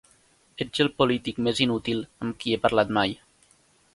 [0.63, 3.17] Ets el polític més inútil amb qui he parlat mai.